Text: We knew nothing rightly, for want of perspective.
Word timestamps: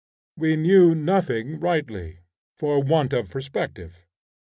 We 0.35 0.55
knew 0.55 0.95
nothing 0.95 1.59
rightly, 1.59 2.21
for 2.55 2.81
want 2.81 3.13
of 3.13 3.29
perspective. 3.29 4.03